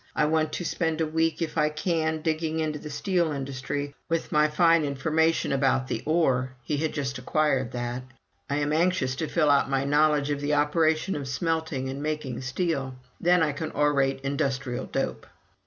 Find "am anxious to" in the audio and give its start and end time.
8.55-9.27